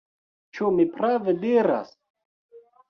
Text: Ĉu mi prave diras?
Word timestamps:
Ĉu 0.57 0.71
mi 0.79 0.87
prave 0.95 1.37
diras? 1.47 1.95